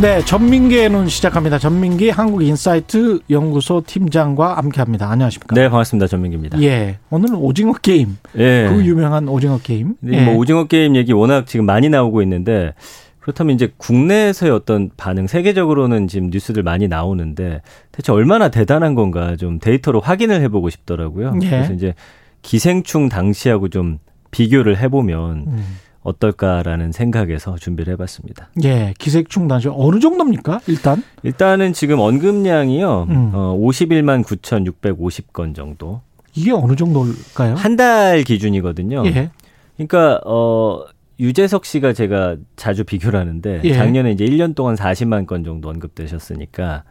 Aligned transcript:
네, 0.00 0.24
전민기의 0.24 0.90
눈 0.90 1.08
시작합니다. 1.08 1.56
전민기 1.56 2.10
한국인사이트 2.10 3.20
연구소 3.30 3.84
팀장과 3.86 4.56
함께합니다. 4.56 5.08
안녕하십니까? 5.08 5.54
네, 5.54 5.68
반갑습니다. 5.68 6.08
전민기입니다. 6.08 6.60
예, 6.62 6.98
오늘은 7.10 7.36
오징어 7.36 7.72
게임. 7.74 8.18
예. 8.36 8.66
그 8.68 8.84
유명한 8.84 9.28
오징어 9.28 9.58
게임. 9.62 9.94
네, 10.00 10.18
예. 10.18 10.24
뭐 10.24 10.34
오징어 10.34 10.64
게임 10.64 10.96
얘기 10.96 11.12
워낙 11.12 11.46
지금 11.46 11.64
많이 11.64 11.88
나오고 11.88 12.22
있는데 12.22 12.74
그렇다면 13.20 13.54
이제 13.54 13.72
국내에서의 13.76 14.50
어떤 14.50 14.90
반응, 14.96 15.28
세계적으로는 15.28 16.08
지금 16.08 16.28
뉴스들 16.28 16.64
많이 16.64 16.88
나오는데 16.88 17.62
대체 17.92 18.10
얼마나 18.10 18.48
대단한 18.48 18.96
건가 18.96 19.36
좀 19.36 19.60
데이터로 19.60 20.00
확인을 20.00 20.40
해보고 20.42 20.70
싶더라고요. 20.70 21.38
예. 21.42 21.48
그래서 21.50 21.72
이제 21.72 21.94
기생충 22.42 23.08
당시하고 23.08 23.68
좀 23.68 23.98
비교를 24.32 24.76
해보면 24.76 25.44
음. 25.46 25.64
어떨까라는 26.04 26.92
생각에서 26.92 27.56
준비를 27.56 27.92
해봤습니다. 27.94 28.50
예, 28.62 28.94
기생충 28.98 29.48
당시 29.48 29.68
어느 29.72 29.98
정도입니까? 29.98 30.60
일단 30.68 31.02
일단은 31.24 31.72
지금 31.72 31.98
언급량이요, 31.98 33.06
음. 33.10 33.30
어, 33.34 33.58
51만 33.58 34.22
9,650건 34.24 35.54
정도. 35.56 36.00
이게 36.36 36.52
어느 36.52 36.76
정도일까요? 36.76 37.54
한 37.54 37.76
달 37.76 38.22
기준이거든요. 38.22 39.02
예, 39.06 39.30
그러니까 39.76 40.20
어 40.24 40.84
유재석 41.18 41.64
씨가 41.64 41.92
제가 41.92 42.36
자주 42.56 42.84
비교를 42.84 43.18
하는데 43.18 43.60
예. 43.64 43.74
작년에 43.74 44.12
이제 44.12 44.24
1년 44.24 44.54
동안 44.54 44.74
40만 44.74 45.26
건 45.26 45.42
정도 45.44 45.68
언급되셨으니까 45.70 46.82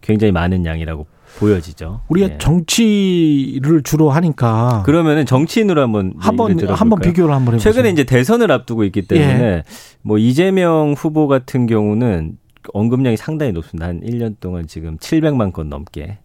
굉장히 0.00 0.32
많은 0.32 0.66
양이라고 0.66 1.06
보여지죠. 1.38 2.02
우리가 2.08 2.34
예. 2.34 2.38
정치를 2.38 3.82
주로 3.82 4.10
하니까 4.10 4.82
그러면은 4.84 5.24
정치인으로 5.26 5.80
한번 5.82 6.12
한번 6.18 6.58
한번? 6.70 7.00
비교를 7.00 7.34
한번 7.34 7.54
해보세요. 7.54 7.72
최근에 7.72 7.90
이제 7.90 8.04
대선을 8.04 8.50
앞두고 8.52 8.84
있기 8.84 9.02
때문에 9.02 9.62
뭐 10.02 10.18
이재명 10.18 10.94
후보 10.96 11.28
같은 11.28 11.66
경우는 11.66 12.36
언급량이 12.74 13.16
상당히 13.16 13.52
높습니다. 13.52 13.86
한 13.86 14.00
1년 14.00 14.36
동안 14.40 14.66
지금 14.66 14.96
700만 14.98 15.52
건 15.52 15.68
넘게. 15.70 16.18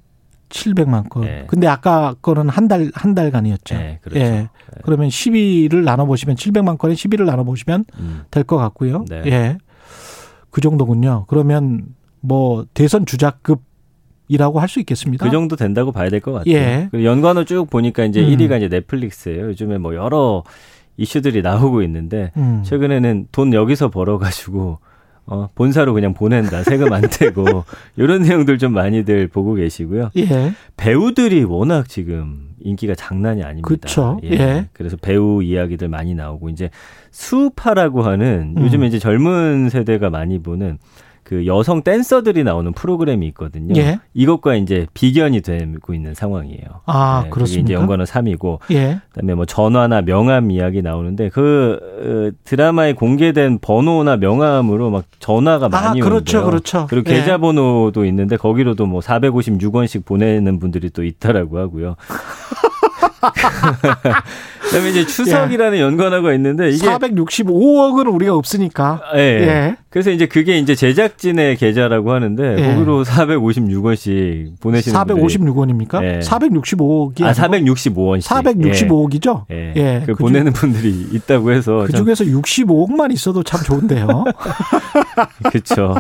700만 0.50 1.10
건. 1.10 1.24
예. 1.26 1.44
근데 1.48 1.68
아까 1.68 2.14
거는 2.22 2.50
한 2.50 2.68
달 2.68 2.92
한 2.94 3.16
달간이었죠. 3.16 3.76
예, 3.76 4.00
그렇죠. 4.02 4.20
예. 4.20 4.50
그러면 4.84 5.08
12를 5.10 5.84
나눠 5.84 6.06
보시면 6.06 6.36
700만 6.36 6.78
건에 6.78 6.94
12를 6.94 7.26
나눠 7.26 7.44
보시면 7.46 7.86
음. 8.00 8.22
될것 8.32 8.60
같고요. 8.60 9.06
네. 9.10 9.24
예. 9.26 9.58
그 10.52 10.62
정도군요. 10.62 11.26
그러면 11.28 11.86
뭐 12.22 12.66
대선 12.74 13.06
주자급 13.06 13.62
이라고 14.28 14.60
할 14.60 14.68
수 14.68 14.80
있겠습니다. 14.80 15.24
그 15.26 15.32
정도 15.32 15.56
된다고 15.56 15.92
봐야 15.92 16.10
될 16.10 16.20
것 16.20 16.34
같아요. 16.34 16.54
예. 16.56 16.90
연관어 16.94 17.44
쭉 17.46 17.70
보니까 17.70 18.06
이제 18.06 18.22
음. 18.22 18.30
1위가 18.30 18.58
이제 18.58 18.68
넷플릭스예요. 18.70 19.48
요즘에 19.50 19.78
뭐 19.78 19.96
여러 19.96 20.44
이슈들이 20.98 21.42
나오고 21.42 21.82
있는데 21.84 22.32
음. 22.38 22.62
최근에는 22.66 23.28
돈 23.32 23.54
여기서 23.54 23.90
벌어가지고 23.90 24.80
어, 25.28 25.50
본사로 25.56 25.94
그냥 25.94 26.14
보낸다. 26.14 26.64
세금 26.64 26.94
안 26.94 27.02
떼고 27.02 27.66
이런 27.98 28.22
내용들 28.22 28.58
좀 28.60 28.74
많이들 28.74 29.28
보고 29.28 29.56
계시고요. 29.56 30.12
예. 30.18 30.54
배우들이 30.78 31.44
워낙 31.44 31.90
지금 31.90 32.50
인기가 32.60 32.94
장난이 32.96 33.44
아닙니다. 33.44 33.68
그쵸. 33.68 34.20
예. 34.24 34.68
그래서 34.74 34.98
배우 34.98 35.42
이야기들 35.44 35.88
많이 35.90 36.14
나오고 36.16 36.50
이제 36.50 36.70
수파라고 37.12 38.04
하는 38.04 38.54
음. 38.58 38.64
요즘에 38.64 38.88
이제 38.88 39.00
젊은 39.00 39.70
세대가 39.70 40.10
많이 40.10 40.40
보는 40.40 40.78
그 41.26 41.48
여성 41.48 41.82
댄서들이 41.82 42.44
나오는 42.44 42.72
프로그램이 42.72 43.28
있거든요. 43.30 43.74
예. 43.82 44.00
이것과 44.14 44.56
이제 44.56 44.86
비견이 44.94 45.42
되고 45.42 45.94
있는 45.94 46.14
상황이에요. 46.14 46.82
아, 46.86 47.22
네, 47.24 47.30
그렇습니까? 47.32 47.66
이제 47.66 47.74
연관어 47.74 48.04
3이고 48.04 48.60
예. 48.72 49.02
그다음에 49.10 49.34
뭐 49.34 49.46
전화나 49.46 50.04
명함 50.04 50.52
이야기 50.52 50.84
나오는데 50.84 51.30
그 51.30 51.80
어, 51.82 52.38
드라마에 52.44 52.94
공개된 52.94 53.58
번호나 53.60 54.18
명함으로 54.18 54.92
막 54.92 55.06
전화가 55.18 55.68
많이 55.68 56.00
아, 56.00 56.04
그렇죠. 56.04 56.38
오는데요. 56.38 56.46
그렇죠. 56.46 56.88
그리고 56.88 57.10
예. 57.12 57.16
계좌번호도 57.16 58.06
있는데 58.06 58.38
거기로도 58.38 58.86
뭐 58.86 59.00
456원씩 59.00 60.06
보내는 60.06 60.60
분들이 60.60 60.92
또 60.92 61.04
있다라고 61.04 61.58
하고요. 61.58 61.96
그다음에 64.66 64.90
이제 64.90 65.06
추석이라는 65.06 65.80
연관어가 65.80 66.34
있는데 66.34 66.70
이게 66.70 66.88
465억은 66.88 68.14
우리가 68.14 68.34
없으니까. 68.36 69.02
예. 69.16 69.20
예. 69.20 69.76
그래서 69.90 70.12
이제 70.12 70.26
그게 70.26 70.58
이제 70.58 70.76
제작진의 70.76 71.58
계좌라고 71.58 72.12
하는데 72.12 72.56
예. 72.60 72.74
거기로 72.74 73.04
456원씩 73.06 74.60
보내시는 74.60 75.06
분들이 75.06 75.38
456원입니까? 75.38 76.04
예. 76.04 76.20
465억이 76.20 77.24
아 77.24 77.32
465원씩 77.32 78.24
465억이죠? 78.24 79.44
예. 79.52 79.74
예. 79.76 80.04
그 80.06 80.16
그 80.16 80.24
보내는 80.24 80.54
분들이 80.54 81.08
있다고 81.12 81.52
해서 81.52 81.84
그참 81.86 82.06
중에서 82.06 82.24
65억만 82.26 83.12
있어도 83.14 83.44
참 83.44 83.62
좋은데요. 83.64 84.08
그렇죠. 85.52 85.96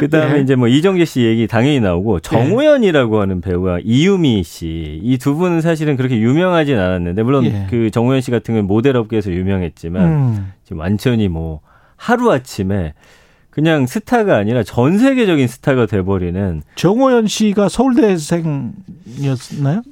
그다음에 0.00 0.38
예. 0.38 0.40
이제 0.42 0.54
뭐 0.56 0.68
이정재 0.68 1.04
씨 1.04 1.22
얘기 1.22 1.46
당연히 1.46 1.80
나오고 1.80 2.20
정우현이라고 2.20 3.20
하는 3.20 3.40
배우와 3.40 3.78
이유미 3.84 4.42
씨 4.42 5.00
이 5.02 5.18
두 5.18 5.34
분은 5.36 5.60
사실은 5.60 5.96
그렇게 5.96 6.18
유명하진 6.18 6.78
않았는데 6.78 7.22
물론 7.22 7.44
예. 7.46 7.66
그 7.70 7.90
정우현 7.90 8.20
씨 8.20 8.30
같은 8.30 8.54
경우는 8.54 8.66
모델 8.66 8.96
업계에서 8.96 9.30
유명했지만 9.30 10.04
음. 10.04 10.52
지금 10.64 10.80
완전히 10.80 11.28
뭐 11.28 11.60
하루 11.96 12.30
아침에 12.32 12.94
그냥 13.52 13.86
스타가 13.86 14.36
아니라 14.38 14.62
전 14.62 14.96
세계적인 14.96 15.46
스타가 15.46 15.84
돼버리는 15.84 16.62
정호연 16.74 17.26
씨가 17.26 17.68
서울대생이었나요? 17.68 18.72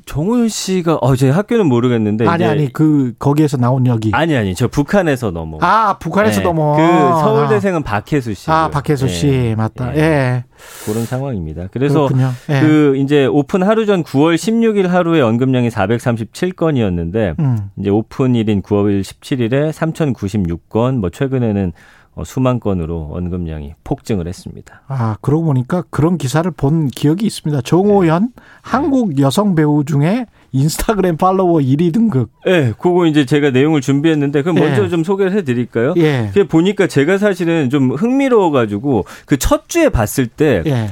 정우현 0.06 0.48
씨가 0.48 0.96
어제 1.02 1.28
학교는 1.28 1.66
모르겠는데 1.66 2.26
아니 2.26 2.46
아니 2.46 2.72
그 2.72 3.12
거기에서 3.18 3.58
나온 3.58 3.86
역이 3.86 4.12
아니 4.14 4.34
아니 4.34 4.54
저 4.54 4.66
북한에서 4.66 5.30
넘어 5.30 5.58
아 5.60 5.98
북한에서 5.98 6.38
네. 6.38 6.44
넘어 6.44 6.74
그 6.74 6.82
서울대생은 7.20 7.82
박혜수 7.82 8.32
씨아 8.32 8.70
박혜수 8.70 9.08
씨 9.08 9.54
맞다 9.58 9.94
예, 9.94 10.44
그런 10.86 11.04
상황입니다. 11.04 11.68
그래서 11.70 12.06
그렇군요 12.06 12.30
예. 12.48 12.60
그 12.60 12.96
이제 12.96 13.26
오픈 13.26 13.62
하루 13.62 13.84
전 13.84 14.02
9월 14.02 14.36
16일 14.36 14.86
하루에 14.86 15.20
언급량이 15.20 15.68
437건이었는데 15.68 17.38
음. 17.38 17.58
이제 17.78 17.90
오픈일인 17.90 18.62
9월 18.62 19.02
17일에 19.02 19.70
3,096건, 19.72 20.96
뭐 20.96 21.10
최근에는 21.10 21.72
어, 21.72 21.99
수만 22.24 22.60
건으로 22.60 23.10
언급량이 23.12 23.74
폭증을 23.84 24.26
했습니다. 24.26 24.82
아 24.88 25.16
그러고 25.20 25.44
보니까 25.46 25.82
그런 25.90 26.18
기사를 26.18 26.50
본 26.50 26.88
기억이 26.88 27.26
있습니다 27.26 27.60
정호연 27.62 28.32
네. 28.34 28.42
한국 28.62 29.18
여성 29.20 29.54
배우 29.54 29.84
중에 29.84 30.26
인스타그램 30.52 31.16
팔로워 31.16 31.60
1위 31.60 31.92
등급 31.92 32.30
예, 32.46 32.50
네, 32.50 32.72
그거 32.78 33.06
이제 33.06 33.24
제가 33.24 33.50
내용을 33.50 33.80
준비했는데 33.80 34.42
그럼 34.42 34.58
예. 34.58 34.60
먼저 34.62 34.88
좀 34.88 35.04
소개를 35.04 35.32
해 35.32 35.42
드릴까요? 35.42 35.94
예. 35.96 36.26
그게 36.28 36.46
보니까 36.48 36.86
제가 36.86 37.18
사실은 37.18 37.70
좀 37.70 37.92
흥미로워 37.92 38.50
가지고 38.50 39.04
그 39.26 39.36
첫 39.38 39.68
주에 39.68 39.88
봤을 39.88 40.26
때 40.26 40.62
예. 40.66 40.88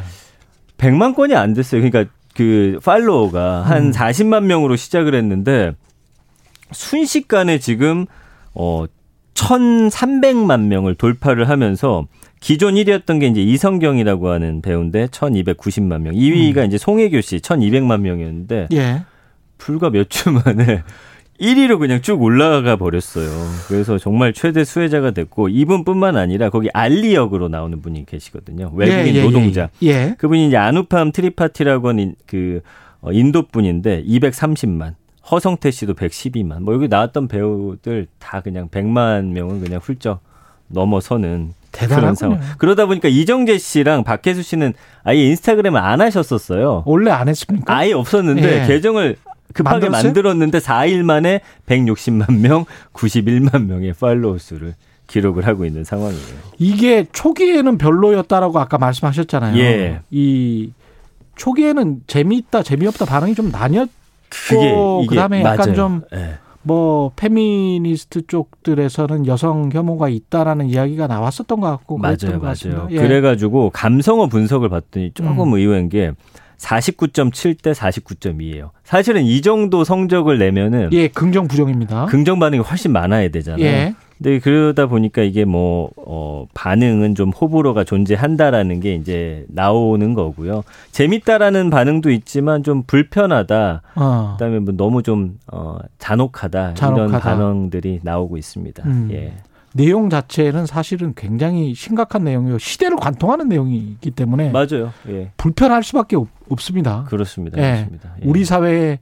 100만 0.78 1.15
건이 1.17 1.34
안 1.34 1.55
됐어요. 1.55 1.83
그러니까 1.83 2.11
그 2.34 2.78
팔로워가 2.84 3.62
한 3.62 3.87
음. 3.87 3.91
40만 3.91 4.44
명으로 4.44 4.77
시작을 4.77 5.15
했는데 5.15 5.72
순식간에 6.72 7.59
지금 7.59 8.06
어 8.55 8.84
1,300만 9.38 10.62
명을 10.66 10.94
돌파를 10.94 11.49
하면서 11.49 12.06
기존 12.41 12.75
1위였던 12.75 13.21
게 13.21 13.26
이제 13.28 13.41
이성경이라고 13.43 14.28
하는 14.28 14.62
배우인데 14.62 15.06
1,290만 15.06 16.03
명. 16.03 16.15
2위가 16.15 16.66
이제 16.66 16.78
송혜교 16.78 17.21
씨 17.21 17.38
1,200만 17.38 18.00
명이었는데 18.00 18.69
예. 18.72 19.03
불과 19.59 19.91
몇 19.91 20.09
주 20.09 20.31
만에 20.31 20.82
1위로 21.40 21.79
그냥 21.79 22.02
쭉 22.02 22.20
올라가 22.23 22.76
버렸어요. 22.76 23.29
그래서 23.69 23.96
정말 23.99 24.32
최대 24.32 24.64
수혜자가 24.64 25.12
됐고 25.12 25.49
이분뿐만 25.49 26.17
아니라 26.17 26.50
거기 26.50 26.69
알리 26.73 27.14
역으로 27.14 27.49
나오는 27.49 27.81
분이 27.81 28.06
계시거든요. 28.06 28.73
외국인 28.75 29.14
예, 29.14 29.19
예, 29.19 29.23
노동자. 29.23 29.70
예. 29.82 29.88
예. 29.88 30.14
그분이 30.19 30.49
이제 30.49 30.56
아누팜 30.56 31.12
트리파티라고 31.12 31.88
하는 31.88 32.14
그 32.26 32.61
어, 33.00 33.12
인도 33.12 33.43
분인데 33.46 34.02
230만. 34.05 34.94
허성태 35.31 35.71
씨도 35.71 35.95
112만. 35.95 36.61
뭐 36.61 36.75
여기 36.75 36.89
나왔던 36.89 37.29
배우들 37.29 38.07
다 38.19 38.41
그냥 38.41 38.69
100만 38.69 39.27
명은 39.33 39.61
그냥 39.61 39.81
훌쩍 39.83 40.21
넘어서는 40.69 41.53
대단하군요. 41.73 42.15
상황. 42.15 42.41
그러다 42.59 42.87
보니까 42.87 43.09
이정재 43.09 43.59
씨랑 43.59 44.05
박혜수 44.05 44.43
씨는 44.43 44.75
아예 45.05 45.23
인스타그램을 45.25 45.81
안 45.81 46.01
하셨었어요. 46.01 46.83
원래 46.87 47.11
안 47.11 47.29
했습니까? 47.29 47.77
아예 47.77 47.93
없었는데 47.93 48.63
예. 48.63 48.67
계정을 48.67 49.17
급하게 49.53 49.89
만들었어요? 49.89 50.09
만들었는데 50.09 50.59
4일 50.59 51.03
만에 51.03 51.41
160만 51.67 52.39
명, 52.41 52.65
91만 52.93 53.67
명의 53.67 53.93
팔로워 53.93 54.39
수를 54.39 54.75
기록을 55.07 55.47
하고 55.47 55.65
있는 55.65 55.85
상황이에요. 55.85 56.37
이게 56.59 57.07
초기에는 57.13 57.79
별로였다라고 57.79 58.59
아까 58.59 58.79
말씀하셨잖아요. 58.79 59.59
예. 59.59 60.01
이 60.11 60.73
초기에는 61.37 62.03
재미있다, 62.07 62.63
재미없다 62.63 63.07
반응이 63.07 63.35
좀 63.35 63.51
나뉘었고 63.51 63.98
그게 64.31 64.75
이게 65.03 65.07
그다음에 65.09 65.43
약간 65.43 65.57
맞아요. 65.59 65.75
좀 65.75 66.03
예. 66.15 66.35
뭐 66.63 67.13
페미니스트 67.17 68.27
쪽들에서는 68.27 69.27
여성 69.27 69.71
혐오가 69.73 70.09
있다라는 70.09 70.67
이야기가 70.67 71.07
나왔었던 71.07 71.61
것 71.61 71.71
같고 71.71 71.99
맞아요, 71.99 72.39
맞아요. 72.41 72.89
예. 72.91 72.97
그래가지고 72.97 73.71
감성어 73.71 74.27
분석을 74.27 74.69
봤더니 74.69 75.13
조금 75.15 75.53
음. 75.53 75.59
의외인 75.59 75.89
게 75.89 76.13
49.7대 76.59 77.73
49.2예요. 77.73 78.71
사실은 78.83 79.23
이 79.23 79.41
정도 79.41 79.85
성적을 79.85 80.39
내면은 80.39 80.91
예, 80.93 81.09
긍정 81.09 81.47
부정입니다. 81.49 82.07
긍정 82.07 82.39
반응이 82.39 82.63
훨씬 82.63 82.93
많아야 82.93 83.29
되잖아요. 83.29 83.65
예. 83.65 83.95
근데 84.19 84.41
그러다 84.41 84.87
보니까 84.87 85.23
이게 85.23 85.44
뭐, 85.44 85.91
어, 85.97 86.47
반응은 86.53 87.15
좀 87.15 87.31
호불호가 87.31 87.85
존재한다라는 87.85 88.81
게 88.81 88.94
이제 88.94 89.47
나오는 89.49 90.12
거고요. 90.15 90.65
재밌다라는 90.91 91.70
반응도 91.70 92.11
있지만 92.11 92.65
좀 92.65 92.82
불편하다. 92.82 93.82
어. 93.94 94.35
그 94.37 94.44
다음에 94.44 94.59
뭐 94.59 94.75
너무 94.76 95.03
좀, 95.03 95.38
어, 95.53 95.79
잔혹하다. 95.99 96.75
잔혹하다. 96.75 97.09
이런 97.09 97.20
반응들이 97.20 98.00
나오고 98.03 98.37
있습니다. 98.37 98.82
음. 98.87 99.09
예. 99.12 99.35
내용 99.75 100.11
자체는 100.11 100.67
사실은 100.67 101.12
굉장히 101.17 101.75
심각한 101.75 102.25
내용이고 102.25 102.59
시대를 102.59 102.97
관통하는 102.97 103.49
내용이기 103.49 104.11
때문에 104.11 104.50
맞아요. 104.50 104.93
예. 105.09 105.31
불편할 105.37 105.85
수밖에 105.85 106.17
없, 106.17 106.29
습니다 106.61 107.05
그렇습니다. 107.09 107.59
예. 107.59 107.75
그렇습니다. 107.75 108.15
예. 108.23 108.26
우리 108.26 108.44
사회의 108.44 108.99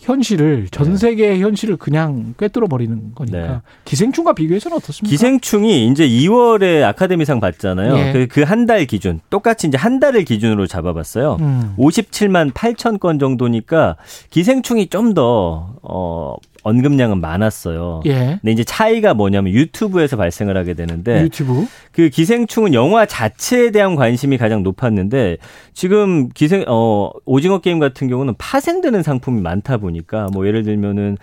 현실을 0.00 0.68
전 0.70 0.92
네. 0.92 0.96
세계의 0.96 1.42
현실을 1.42 1.76
그냥 1.76 2.34
꿰뚫어 2.38 2.66
버리는 2.66 3.14
거니까 3.14 3.38
네. 3.38 3.60
기생충과 3.84 4.32
비교해서는 4.32 4.76
어떻습니까? 4.78 5.10
기생충이 5.10 5.88
이제 5.88 6.08
2월에 6.08 6.82
아카데미상 6.84 7.38
받잖아요. 7.38 7.96
예. 7.96 8.26
그한 8.26 8.66
달 8.66 8.86
기준 8.86 9.20
똑같이 9.28 9.66
이제 9.68 9.76
한 9.76 10.00
달을 10.00 10.24
기준으로 10.24 10.66
잡아봤어요. 10.66 11.36
음. 11.40 11.74
57만 11.78 12.52
8천 12.52 12.98
건 12.98 13.18
정도니까 13.18 13.96
기생충이 14.30 14.86
좀더 14.86 15.74
어, 15.82 16.36
언급량은 16.62 17.20
많았어요. 17.20 18.02
예. 18.06 18.38
근데 18.40 18.52
이제 18.52 18.64
차이가 18.64 19.14
뭐냐면 19.14 19.52
유튜브에서 19.52 20.16
발생을 20.16 20.56
하게 20.56 20.74
되는데 20.74 21.22
유튜브 21.22 21.66
그 21.92 22.08
기생충은 22.08 22.74
영화 22.74 23.06
자체에 23.06 23.70
대한 23.70 23.96
관심이 23.96 24.38
가장 24.38 24.62
높았는데 24.62 25.38
지금 25.72 26.28
기생 26.30 26.64
어 26.68 27.10
오징어 27.24 27.60
게임 27.60 27.78
같은 27.78 28.08
경우는 28.08 28.34
파생되는 28.38 29.02
상품이 29.02 29.40
많다 29.40 29.78
보니까 29.78 30.28
뭐 30.32 30.46
예를 30.46 30.62
들면은 30.62 31.16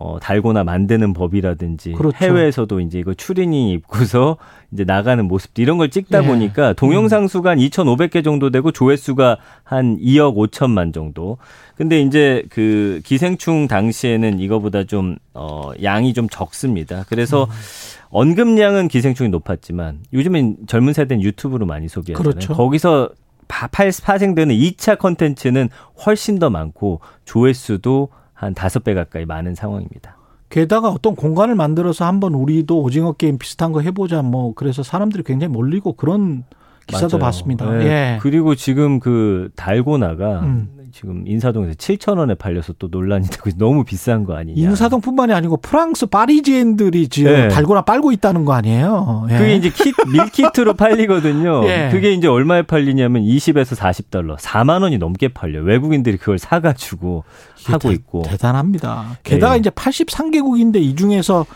어, 0.00 0.18
달고나 0.20 0.62
만드는 0.62 1.12
법이라든지 1.12 1.92
그렇죠. 1.92 2.16
해외에서도 2.18 2.78
이제 2.80 3.00
이거 3.00 3.14
추리닝 3.14 3.68
입고서 3.70 4.36
이제 4.72 4.84
나가는 4.84 5.24
모습 5.24 5.58
이런 5.58 5.76
걸 5.76 5.90
찍다 5.90 6.22
예. 6.22 6.26
보니까 6.26 6.72
동영상 6.74 7.26
수가 7.26 7.50
한 7.50 7.58
2,500개 7.58 8.22
정도 8.22 8.50
되고 8.50 8.70
조회수가 8.70 9.38
한 9.64 9.98
2억 9.98 10.36
5천만 10.36 10.94
정도. 10.94 11.38
근데 11.74 12.00
이제 12.00 12.44
그 12.50 13.00
기생충 13.04 13.66
당시에는 13.66 14.38
이거보다 14.38 14.84
좀 14.84 15.16
어, 15.34 15.72
양이 15.82 16.14
좀 16.14 16.28
적습니다. 16.28 17.04
그래서 17.08 17.44
음. 17.44 17.50
언급량은 18.10 18.86
기생충이 18.86 19.30
높았지만 19.30 19.98
요즘엔 20.12 20.58
젊은 20.68 20.92
세대는 20.92 21.24
유튜브로 21.24 21.66
많이 21.66 21.88
소비하잖아요. 21.88 22.30
그렇죠. 22.30 22.54
거기서 22.54 23.10
파생되는 23.48 24.54
2차 24.54 24.98
컨텐츠는 24.98 25.70
훨씬 26.06 26.38
더 26.38 26.50
많고 26.50 27.00
조회수도 27.24 28.10
한 28.38 28.54
다섯 28.54 28.84
배 28.84 28.94
가까이 28.94 29.24
많은 29.24 29.56
상황입니다. 29.56 30.16
게다가 30.48 30.90
어떤 30.90 31.16
공간을 31.16 31.56
만들어서 31.56 32.06
한번 32.06 32.34
우리도 32.34 32.80
오징어 32.80 33.12
게임 33.12 33.36
비슷한 33.36 33.72
거 33.72 33.80
해보자 33.80 34.22
뭐 34.22 34.54
그래서 34.54 34.84
사람들이 34.84 35.24
굉장히 35.24 35.52
몰리고 35.52 35.94
그런 35.94 36.44
기사도 36.86 37.18
맞아요. 37.18 37.26
봤습니다. 37.26 37.70
네. 37.70 37.84
예. 37.84 38.18
그리고 38.22 38.54
지금 38.54 39.00
그 39.00 39.50
달고나가 39.56 40.40
음. 40.40 40.77
지금 40.92 41.26
인사동에서 41.26 41.74
7천 41.74 42.18
원에 42.18 42.34
팔려서 42.34 42.74
또 42.78 42.88
논란이 42.90 43.28
되고 43.30 43.50
너무 43.56 43.84
비싼 43.84 44.24
거 44.24 44.34
아니냐. 44.36 44.60
인사동뿐만이 44.60 45.32
아니고 45.32 45.58
프랑스 45.58 46.06
파리지엔들이 46.06 47.08
지금 47.08 47.32
네. 47.32 47.48
달고나 47.48 47.82
빨고 47.82 48.12
있다는 48.12 48.44
거 48.44 48.52
아니에요. 48.54 49.26
예. 49.30 49.38
그게 49.38 49.56
이제 49.56 49.70
킷 49.70 49.94
밀키트로 50.10 50.74
팔리거든요. 50.74 51.64
예. 51.68 51.88
그게 51.92 52.12
이제 52.12 52.28
얼마에 52.28 52.62
팔리냐면 52.62 53.22
20에서 53.22 53.76
40달러, 53.76 54.36
4만 54.38 54.82
원이 54.82 54.98
넘게 54.98 55.28
팔려. 55.28 55.62
외국인들이 55.62 56.16
그걸 56.16 56.38
사가지고 56.38 57.24
하고 57.66 57.88
대, 57.88 57.94
있고. 57.94 58.22
대단합니다. 58.22 59.18
게다가 59.22 59.54
네. 59.54 59.60
이제 59.60 59.70
83개국인데 59.70 60.76
이 60.76 60.94
중에서 60.94 61.46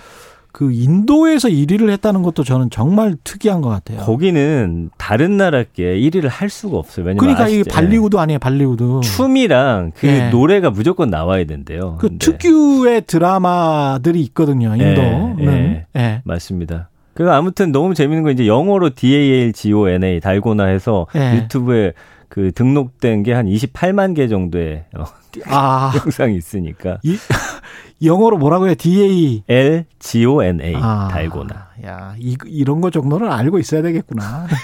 그 0.52 0.70
인도에서 0.70 1.48
1위를 1.48 1.88
했다는 1.90 2.22
것도 2.22 2.44
저는 2.44 2.68
정말 2.70 3.16
특이한 3.24 3.62
것 3.62 3.70
같아요. 3.70 3.98
거기는 4.00 4.90
다른 4.98 5.38
나라께 5.38 5.96
1위를 5.98 6.28
할 6.28 6.50
수가 6.50 6.76
없어요. 6.76 7.06
왜냐면 7.06 7.18
그러니까 7.20 7.44
아시죠? 7.44 7.60
이게 7.60 7.70
발리우드 7.70 8.16
아니에요, 8.18 8.38
발리우드. 8.38 9.00
춤이랑 9.02 9.92
그 9.96 10.06
네. 10.06 10.30
노래가 10.30 10.70
무조건 10.70 11.08
나와야 11.08 11.44
된대요. 11.44 11.96
그 11.98 12.08
근데. 12.08 12.26
특유의 12.26 13.02
드라마들이 13.06 14.20
있거든요, 14.24 14.76
인도는. 14.76 15.36
네, 15.36 15.44
네. 15.46 15.86
네. 15.94 16.20
맞습니다. 16.24 16.90
그 17.14 17.30
아무튼 17.30 17.72
너무 17.72 17.94
재밌는 17.94 18.22
건 18.22 18.32
이제 18.32 18.46
영어로 18.46 18.90
DALGONA 18.94 20.20
달고나 20.20 20.64
해서 20.64 21.06
네. 21.14 21.36
유튜브에 21.36 21.92
그 22.28 22.52
등록된 22.52 23.22
게 23.22 23.32
한 23.32 23.46
28만 23.46 24.14
개 24.16 24.28
정도의 24.28 24.84
어, 24.96 25.04
아. 25.46 25.92
영상이 26.04 26.34
있으니까. 26.36 26.98
이, 27.02 27.16
영어로 28.02 28.38
뭐라고요? 28.38 28.74
DA 28.74 29.44
L 29.48 29.84
G 29.98 30.26
O 30.26 30.42
N 30.42 30.60
A 30.60 30.74
아, 30.76 31.08
달고나. 31.10 31.68
야, 31.84 32.14
이, 32.18 32.36
이런 32.46 32.80
거 32.80 32.90
정도는 32.90 33.30
알고 33.30 33.58
있어야 33.58 33.82
되겠구나. 33.82 34.46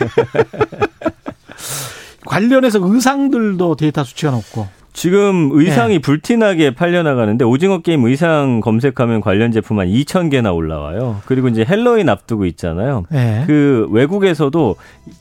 관련해서 2.27 2.79
의상들도 2.83 3.77
데이터 3.77 4.05
수치가 4.05 4.33
높고. 4.33 4.79
지금 4.99 5.51
의상이 5.53 5.95
네. 5.95 5.99
불티나게 6.01 6.75
팔려나가는데 6.75 7.45
오징어 7.45 7.83
게임 7.83 8.05
의상 8.05 8.59
검색하면 8.59 9.21
관련 9.21 9.53
제품 9.53 9.79
한 9.79 9.87
2천 9.87 10.29
개나 10.29 10.51
올라와요. 10.51 11.21
그리고 11.25 11.47
이제 11.47 11.65
헬로윈 11.65 12.09
앞두고 12.09 12.47
있잖아요. 12.47 13.05
네. 13.09 13.45
그 13.47 13.87
외국에서도 13.91 14.75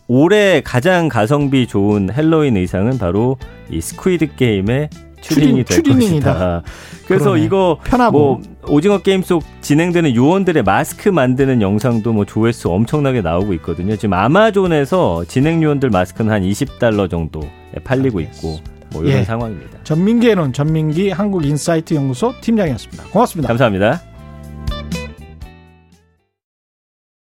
올해 0.07 0.61
가장 0.61 1.09
가성비 1.09 1.67
좋은 1.67 2.11
헬로윈 2.11 2.57
의상은 2.57 2.97
바로 2.97 3.37
이 3.69 3.79
Squid 3.79 4.35
Game의 4.35 4.89
추링이 5.27 5.63
될 5.63 5.83
추리닝이다. 5.83 6.33
것이다. 6.33 6.63
그래서 7.07 7.25
그러네. 7.25 7.43
이거 7.43 7.77
편하고. 7.83 8.17
뭐 8.17 8.41
오징어 8.69 8.99
게임 8.99 9.21
속 9.21 9.43
진행되는 9.61 10.15
요원들의 10.15 10.63
마스크 10.63 11.09
만드는 11.09 11.61
영상도 11.61 12.11
뭐 12.13 12.25
조회수 12.25 12.69
엄청나게 12.69 13.21
나오고 13.21 13.53
있거든요. 13.55 13.95
지금 13.95 14.13
아마존에서 14.13 15.23
진행 15.25 15.63
요원들 15.63 15.89
마스크는 15.89 16.31
한 16.31 16.43
20달러 16.43 17.09
정도에 17.09 17.47
팔리고 17.83 18.19
있고 18.19 18.57
뭐 18.91 19.03
이런 19.03 19.19
예. 19.19 19.23
상황입니다. 19.23 19.79
전민기의 19.83 20.35
논 20.35 20.53
전민기 20.53 21.11
한국인사이트 21.11 21.93
연구소 21.93 22.33
팀장이었습니다. 22.41 23.05
고맙습니다. 23.05 23.47
감사합니다. 23.47 24.01